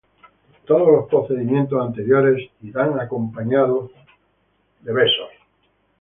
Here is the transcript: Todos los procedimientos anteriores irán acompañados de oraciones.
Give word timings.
Todos 0.65 0.87
los 0.87 1.07
procedimientos 1.07 1.79
anteriores 1.79 2.49
irán 2.63 2.99
acompañados 2.99 3.91
de 4.81 4.91
oraciones. 4.91 5.37